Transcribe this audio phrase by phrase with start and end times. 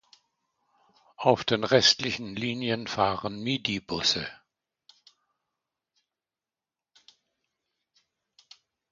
[1.17, 4.27] Auf den restlichen Linien fahren Midibusse.